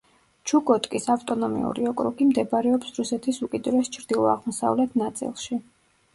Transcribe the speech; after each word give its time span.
ჩუკოტკის 0.51 1.03
ავტონომიური 1.15 1.85
ოკრუგი 1.89 2.27
მდებარეობს 2.31 2.97
რუსეთის 3.01 3.39
უკიდურეს 3.49 3.93
ჩრდილო-აღმოსავლეთ 3.99 4.99
ნაწილში. 5.05 5.63